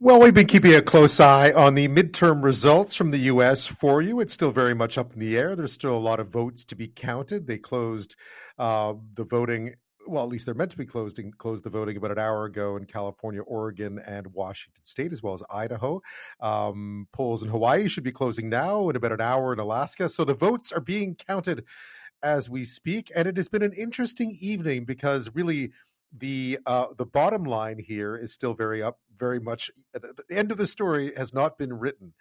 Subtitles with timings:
[0.00, 3.66] Well, we've been keeping a close eye on the midterm results from the U.S.
[3.66, 4.20] for you.
[4.20, 5.56] It's still very much up in the air.
[5.56, 7.48] There's still a lot of votes to be counted.
[7.48, 8.14] They closed
[8.60, 9.74] uh, the voting.
[10.06, 12.44] Well, at least they're meant to be closed and closed the voting about an hour
[12.44, 16.00] ago in California, Oregon, and Washington State, as well as Idaho.
[16.38, 20.08] Um, polls in Hawaii should be closing now in about an hour in Alaska.
[20.08, 21.64] So the votes are being counted
[22.22, 25.72] as we speak, and it has been an interesting evening because really
[26.16, 29.70] the uh, the bottom line here is still very up, very much.
[29.94, 32.12] Uh, the end of the story has not been written,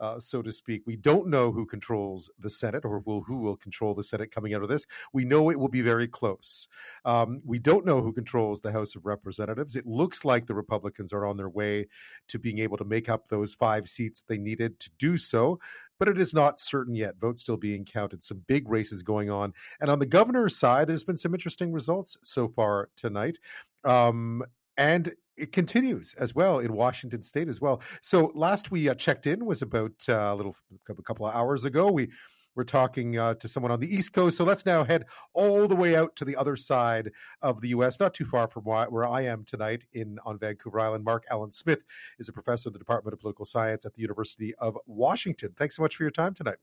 [0.00, 0.82] uh, so to speak.
[0.86, 4.54] We don't know who controls the Senate or will who will control the Senate coming
[4.54, 4.86] out of this.
[5.12, 6.68] We know it will be very close.
[7.04, 9.76] Um, we don't know who controls the House of Representatives.
[9.76, 11.86] It looks like the Republicans are on their way
[12.28, 15.58] to being able to make up those five seats they needed to do so
[15.98, 17.18] but it is not certain yet.
[17.18, 18.22] Votes still being counted.
[18.22, 19.52] Some big races going on.
[19.80, 23.38] And on the governor's side, there's been some interesting results so far tonight.
[23.84, 24.42] Um,
[24.76, 27.82] and it continues as well in Washington State as well.
[28.00, 30.56] So last we uh, checked in was about uh, a little
[30.88, 31.90] a couple of hours ago.
[31.90, 32.08] We
[32.56, 34.38] we're talking uh, to someone on the East Coast.
[34.38, 38.00] So let's now head all the way out to the other side of the U.S.,
[38.00, 41.04] not too far from where I am tonight in on Vancouver Island.
[41.04, 41.80] Mark Alan Smith
[42.18, 45.52] is a professor in the Department of Political Science at the University of Washington.
[45.58, 46.56] Thanks so much for your time tonight.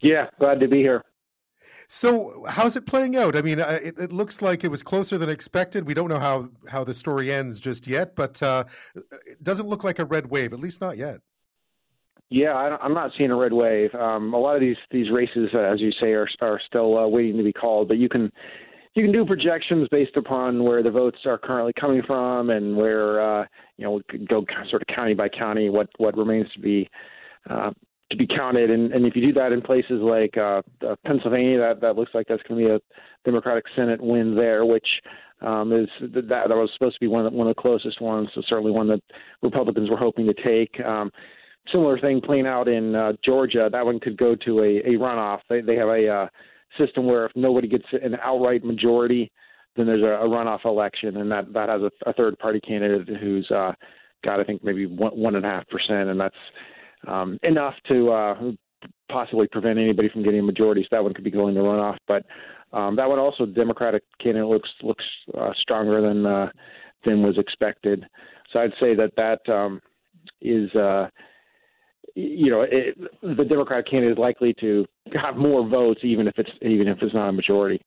[0.00, 1.04] Yeah, glad to be here.
[1.92, 3.34] So, how's it playing out?
[3.34, 5.88] I mean, uh, it, it, looks like it was closer than expected.
[5.88, 8.62] We don't know how how the story ends just yet, but uh,
[8.94, 11.18] it doesn't look like a red wave, at least not yet.
[12.28, 13.92] Yeah, I, am not seeing a red wave.
[13.96, 17.08] Um, a lot of these these races, uh, as you say, are are still uh,
[17.08, 17.88] waiting to be called.
[17.88, 18.30] But you can
[18.94, 23.20] you can do projections based upon where the votes are currently coming from and where
[23.20, 23.46] uh,
[23.78, 26.88] you know go sort of county by county what what remains to be
[27.50, 27.72] uh,
[28.10, 28.70] to be counted.
[28.70, 32.12] And, and if you do that in places like uh, uh, Pennsylvania, that that looks
[32.14, 32.80] like that's going to be a
[33.24, 34.86] Democratic Senate win there, which
[35.42, 38.00] um, is that that was supposed to be one of the, one of the closest
[38.00, 38.28] ones.
[38.34, 39.00] So certainly one that
[39.42, 40.78] Republicans were hoping to take.
[40.84, 41.10] Um,
[41.72, 43.68] similar thing playing out in uh, Georgia.
[43.70, 45.40] That one could go to a, a runoff.
[45.48, 46.26] They they have a uh,
[46.78, 49.30] system where if nobody gets an outright majority,
[49.76, 53.16] then there's a, a runoff election, and that that has a, a third party candidate
[53.20, 53.72] who's uh,
[54.24, 56.34] got I think maybe one one and a half percent, and that's
[57.06, 58.34] um, enough to uh,
[59.10, 60.82] possibly prevent anybody from getting a majority.
[60.82, 62.24] So that one could be going to runoff, but
[62.72, 65.04] um, that one also Democratic candidate looks looks
[65.36, 66.48] uh, stronger than uh,
[67.04, 68.06] than was expected.
[68.52, 69.80] So I'd say that that um,
[70.40, 71.08] is uh,
[72.14, 74.84] you know, it, the Democratic candidate is likely to
[75.20, 77.80] have more votes, even if it's even if it's not a majority.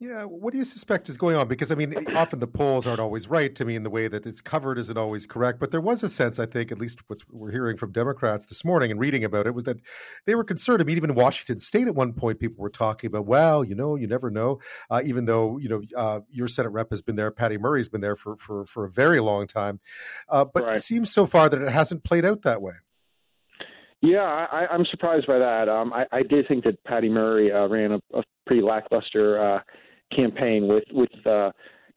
[0.00, 1.48] Yeah, what do you suspect is going on?
[1.48, 4.26] Because I mean, often the polls aren't always right to me in the way that
[4.26, 5.58] it's covered isn't always correct.
[5.58, 8.64] But there was a sense, I think, at least what we're hearing from Democrats this
[8.64, 9.78] morning and reading about it, was that
[10.24, 10.80] they were concerned.
[10.80, 13.74] I mean, even in Washington State, at one point, people were talking about, well, you
[13.74, 14.60] know, you never know.
[14.88, 18.00] Uh, even though you know uh, your Senate rep has been there, Patty Murray's been
[18.00, 19.80] there for for for a very long time,
[20.28, 20.76] uh, but right.
[20.76, 22.74] it seems so far that it hasn't played out that way.
[24.00, 25.68] Yeah, I, I'm surprised by that.
[25.68, 29.60] Um, I, I did think that Patty Murray uh, ran a, a pretty lackluster uh,
[30.14, 31.50] campaign with with uh,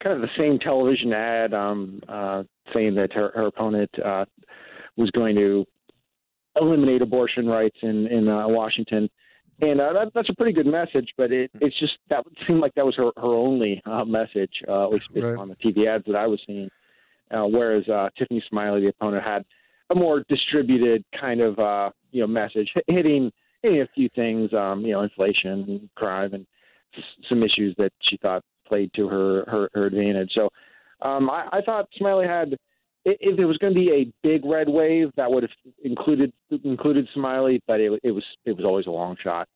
[0.04, 4.26] kind of the same television ad um, uh, saying that her, her opponent uh,
[4.98, 5.66] was going to
[6.60, 9.10] eliminate abortion rights in in uh, Washington,
[9.62, 11.10] and uh, that, that's a pretty good message.
[11.18, 14.86] But it, it's just that seemed like that was her her only uh, message, uh,
[14.86, 15.38] at least based right.
[15.38, 16.70] on the TV ads that I was seeing.
[17.32, 19.46] Uh, whereas uh, Tiffany Smiley, the opponent, had
[19.90, 24.82] a more distributed kind of uh, you know message, hitting hitting a few things, um,
[24.82, 26.46] you know, inflation, crime, and
[27.30, 30.32] some issues that she thought played to her her, her advantage.
[30.34, 30.50] So
[31.02, 32.56] um, I, I thought Smiley had.
[33.04, 35.52] If there was going to be a big red wave, that would have
[35.84, 36.32] included
[36.64, 39.48] included Smiley, but it, it was it was always a long shot.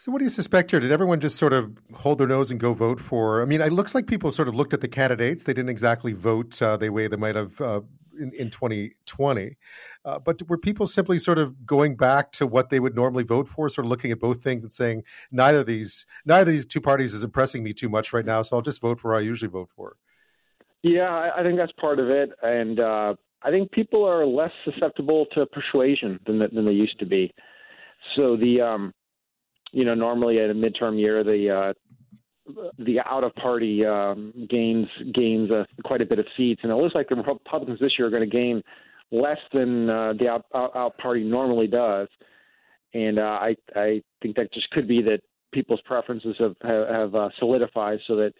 [0.00, 0.78] So, what do you suspect here?
[0.78, 3.42] Did everyone just sort of hold their nose and go vote for?
[3.42, 5.42] I mean, it looks like people sort of looked at the candidates.
[5.42, 7.80] They didn't exactly vote uh, the way they might have uh,
[8.18, 9.56] in, in 2020.
[10.04, 13.48] Uh, but were people simply sort of going back to what they would normally vote
[13.48, 16.66] for, sort of looking at both things and saying neither of these neither of these
[16.66, 19.18] two parties is impressing me too much right now, so I'll just vote for what
[19.18, 19.96] I usually vote for.
[20.82, 25.26] Yeah, I, think that's part of it, and uh, I think people are less susceptible
[25.34, 27.34] to persuasion than than they used to be.
[28.16, 28.94] So the um,
[29.72, 31.72] you know normally at a midterm year the uh,
[32.78, 36.74] the out of party um, gains gains uh, quite a bit of seats, and it
[36.74, 38.62] looks like the Republicans this year are going to gain
[39.10, 42.08] less than uh, the out, out, out party normally does,
[42.94, 45.20] and uh, I I think that just could be that
[45.52, 48.32] people's preferences have have, have uh, solidified so that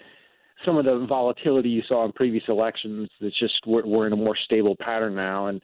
[0.64, 4.16] some of the volatility you saw in previous elections it's just we're, we're in a
[4.16, 5.46] more stable pattern now.
[5.46, 5.62] And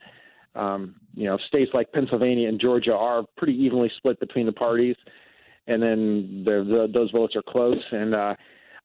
[0.55, 4.97] um, you know states like Pennsylvania and Georgia are pretty evenly split between the parties
[5.67, 7.83] and then the, those votes are close.
[7.93, 8.35] And uh,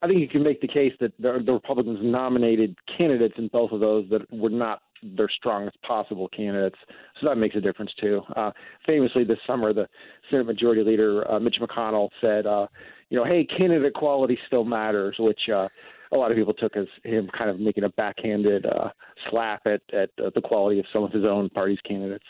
[0.02, 3.72] I think you can make the case that the, the Republicans nominated candidates in both
[3.72, 4.82] of those that were not
[5.18, 6.78] their strongest possible candidates.
[7.20, 8.22] So that makes a difference too.
[8.36, 8.52] Uh,
[8.86, 9.88] famously, this summer, the
[10.30, 12.68] Senate Majority Leader uh, Mitch McConnell said, uh,
[13.10, 15.68] "You know, hey, candidate quality still matters," which uh,
[16.12, 18.90] a lot of people took as him kind of making a backhanded uh,
[19.30, 22.26] slap at at uh, the quality of some of his own party's candidates.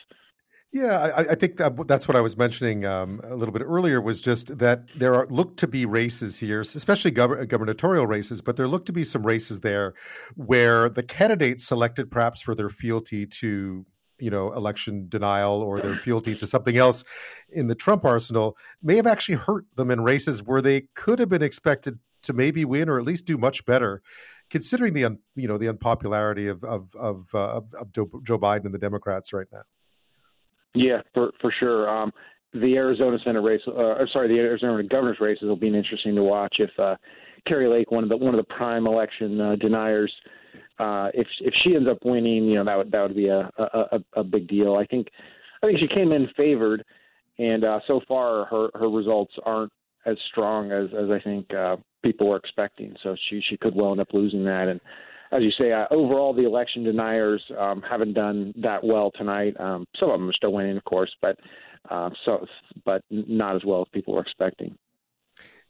[0.72, 4.00] Yeah, I, I, think that that's what I was mentioning um, a little bit earlier
[4.00, 8.56] was just that there are look to be races here, especially gov- gubernatorial races, but
[8.56, 9.96] there look to be some races there
[10.36, 13.84] where the candidates selected perhaps for their fealty to
[14.20, 17.04] you know election denial or their fealty to something else
[17.52, 21.30] in the Trump arsenal may have actually hurt them in races where they could have
[21.30, 24.04] been expected to maybe win or at least do much better
[24.50, 28.80] considering the you know the unpopularity of of of, uh, of Joe Biden and the
[28.80, 29.64] Democrats right now.
[30.74, 31.90] Yeah, for for sure.
[31.90, 32.12] Um,
[32.54, 36.56] the Arizona Senate race, uh, sorry, the Arizona governor's races will be interesting to watch.
[36.60, 36.96] If uh,
[37.48, 40.12] Kari Lake, one of the one of the prime election uh, deniers,
[40.80, 43.50] uh, if if she ends up winning, you know that would that would be a
[43.58, 44.76] a, a big deal.
[44.76, 45.08] I think
[45.62, 46.84] I think she came in favored,
[47.38, 49.72] and uh, so far her her results aren't
[50.06, 52.96] as strong as as I think uh, people were expecting.
[53.04, 54.68] So she she could well end up losing that.
[54.68, 54.80] And
[55.32, 59.60] as you say, uh, overall, the election deniers um, haven't done that well tonight.
[59.60, 61.38] Um, some of them are still winning, of course, but
[61.90, 62.46] uh, so
[62.86, 64.76] but not as well as people were expecting.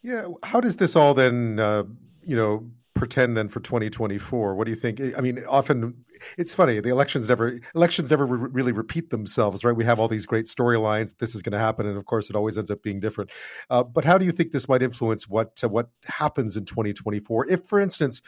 [0.02, 1.84] Yeah, how does this all then, uh,
[2.24, 4.56] you know, pretend then for 2024?
[4.56, 5.02] What do you think?
[5.18, 6.06] I mean, often
[6.38, 6.80] it's funny.
[6.80, 9.76] The elections never elections never re- really repeat themselves, right?
[9.76, 11.18] We have all these great storylines.
[11.18, 13.30] This is going to happen, and of course, it always ends up being different.
[13.70, 17.48] Uh, but how do you think this might influence what uh, what happens in 2024?
[17.50, 18.22] If, for instance,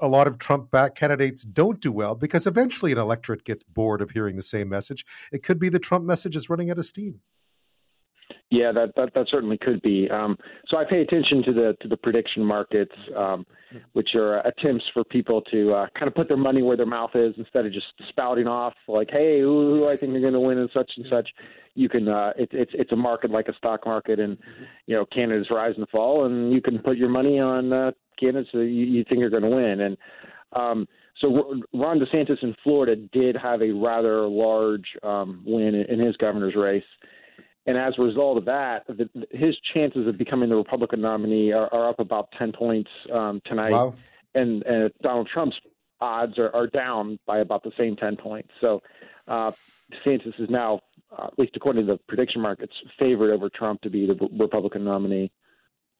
[0.00, 4.02] a lot of Trump back candidates don't do well because eventually an electorate gets bored
[4.02, 5.04] of hearing the same message.
[5.32, 7.20] It could be the Trump message is running out of steam.
[8.50, 10.08] Yeah, that that, that certainly could be.
[10.08, 10.36] Um,
[10.68, 13.44] so I pay attention to the to the prediction markets, um,
[13.92, 17.10] which are attempts for people to uh, kind of put their money where their mouth
[17.14, 20.58] is instead of just spouting off like, "Hey, who, I think are going to win
[20.58, 21.28] and such and such."
[21.74, 24.38] You can uh, it, it's it's a market like a stock market, and
[24.86, 28.50] you know candidates rise and fall, and you can put your money on uh, candidates
[28.52, 29.80] that you, you think are going to win.
[29.80, 29.96] And
[30.52, 30.88] um,
[31.20, 36.54] so Ron DeSantis in Florida did have a rather large um, win in his governor's
[36.54, 36.84] race.
[37.66, 41.72] And as a result of that, the, his chances of becoming the Republican nominee are,
[41.72, 43.72] are up about 10 points um, tonight.
[43.72, 43.94] Wow.
[44.34, 45.56] And, and Donald Trump's
[46.00, 48.50] odds are, are down by about the same 10 points.
[48.60, 48.82] So
[49.26, 49.50] uh,
[49.92, 50.80] DeSantis is now,
[51.16, 54.84] uh, at least according to the prediction markets, favored over Trump to be the Republican
[54.84, 55.30] nominee.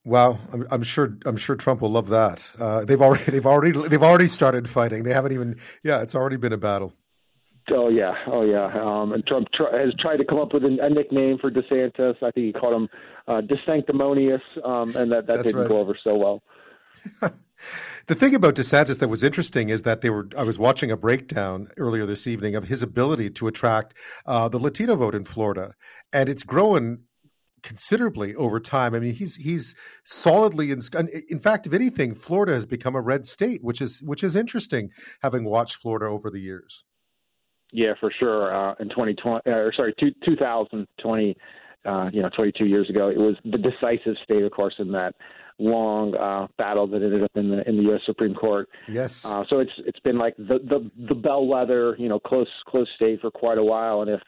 [0.07, 1.19] Wow, I'm, I'm, sure.
[1.27, 2.49] I'm sure Trump will love that.
[2.61, 5.03] Uh, they've already, they've already, they've already started fighting.
[5.03, 5.59] They haven't even.
[5.83, 6.95] Yeah, it's already been a battle.
[7.73, 8.67] Oh yeah, oh yeah.
[8.81, 12.15] Um, and Trump tr- has tried to come up with a, a, nickname for DeSantis.
[12.23, 12.89] I think he called him
[13.27, 15.69] uh, DeSanctimonious, um, and that that didn't right.
[15.69, 16.43] go over so well.
[18.07, 20.29] the thing about DeSantis that was interesting is that they were.
[20.39, 23.95] I was watching a breakdown earlier this evening of his ability to attract
[24.27, 25.75] uh, the Latino vote in Florida,
[26.13, 27.01] and it's growing
[27.63, 28.95] considerably over time.
[28.95, 29.75] I mean, he's he's
[30.05, 30.81] solidly in.
[31.29, 34.91] In fact, if anything, Florida has become a red state, which is which is interesting.
[35.23, 36.85] Having watched Florida over the years.
[37.73, 38.55] Yeah, for sure.
[38.55, 41.37] Uh, in 2020, uh, or sorry, two, 2020,
[41.85, 45.15] uh, you know, 22 years ago, it was the decisive state, of course, in that
[45.59, 48.01] long uh, battle that ended up in the in the U.S.
[48.07, 48.69] Supreme Court.
[48.89, 49.25] Yes.
[49.25, 53.21] Uh, so it's it's been like the the the bellwether, you know, close close state
[53.21, 54.21] for quite a while, and if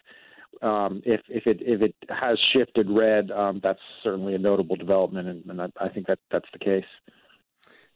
[0.62, 5.28] um, if if it if it has shifted red, um, that's certainly a notable development,
[5.28, 6.84] and, and I, I, think that that's the case.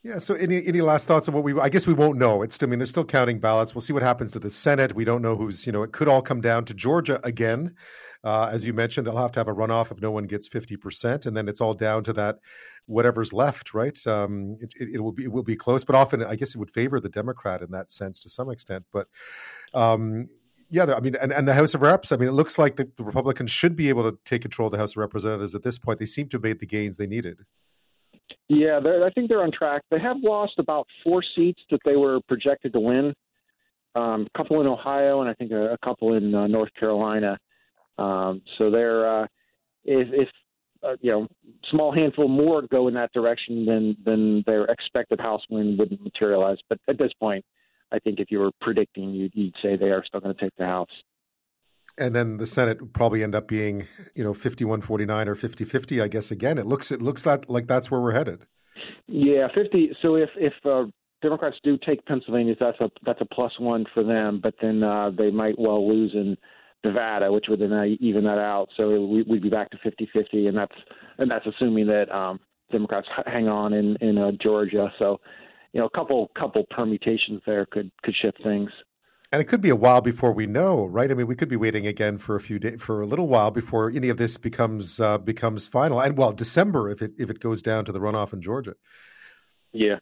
[0.03, 0.19] Yeah.
[0.19, 1.59] So, any any last thoughts on what we?
[1.59, 2.43] I guess we won't know.
[2.43, 2.63] It's.
[2.63, 3.75] I mean, they're still counting ballots.
[3.75, 4.95] We'll see what happens to the Senate.
[4.95, 5.67] We don't know who's.
[5.67, 7.75] You know, it could all come down to Georgia again.
[8.25, 10.77] Uh, as you mentioned, they'll have to have a runoff if no one gets fifty
[10.77, 12.37] percent, and then it's all down to that
[12.87, 14.07] whatever's left, right?
[14.07, 16.59] Um, it, it, it, will be it will be close, but often I guess it
[16.59, 18.85] would favor the Democrat in that sense to some extent.
[18.93, 19.09] But
[19.75, 20.29] um,
[20.73, 22.13] yeah, I mean, and, and the House of Reps.
[22.13, 24.73] I mean, it looks like the, the, Republicans should be able to take control of
[24.73, 25.99] the House of Representatives at this point.
[25.99, 27.41] They seem to have made the gains they needed.
[28.49, 29.83] Yeah, I think they're on track.
[29.91, 33.13] They have lost about four seats that they were projected to win.
[33.95, 37.39] Um, a couple in Ohio, and I think a, a couple in uh, North Carolina.
[37.99, 39.27] Um, so they're uh,
[39.85, 40.29] if, if
[40.83, 41.29] uh, you know,
[41.71, 46.57] small handful more go in that direction than than their expected House win wouldn't materialize.
[46.71, 47.45] But at this point,
[47.93, 50.57] I think if you were predicting, you'd, you'd say they are still going to take
[50.57, 50.91] the House.
[51.99, 56.09] And then the Senate would probably end up being, you know, 51-49 or 50-50, I
[56.09, 56.57] guess, again.
[56.57, 58.47] It looks it looks that, like that's where we're headed.
[59.09, 59.97] Yeah, 50.
[60.01, 60.85] So if, if uh,
[61.21, 65.11] Democrats do take Pennsylvania, that's a, that's a plus one for them, but then uh,
[65.11, 66.37] they might well lose in
[66.83, 68.69] Nevada, which would then uh, even that out.
[68.77, 70.75] So we, would be back to 50-50, and that's,
[71.19, 74.91] and that's assuming that um, Democrats hang on in, in uh, Georgia.
[74.99, 75.21] So
[75.73, 78.71] you know, a couple couple permutations there could could shift things.
[79.31, 81.11] And it could be a while before we know, right?
[81.11, 83.51] I mean, we could be waiting again for a few days, for a little while
[83.51, 86.01] before any of this becomes uh, becomes final.
[86.01, 88.75] And well, December if it if it goes down to the runoff in Georgia.
[89.73, 89.99] Yeah.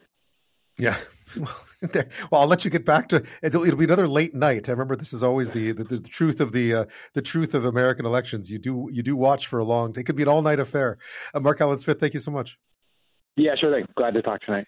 [0.77, 0.97] Yeah.
[2.31, 4.69] well, I'll let you get back to it'll, it'll, be another late night.
[4.69, 7.65] I remember this is always the the, the truth of the uh, the truth of
[7.65, 8.51] American elections.
[8.51, 9.95] You do you do watch for a long.
[9.97, 10.99] It could be an all night affair.
[11.33, 12.57] Uh, Mark Alan Smith, thank you so much.
[13.35, 13.87] Yeah, sure thing.
[13.95, 14.67] Glad to talk tonight.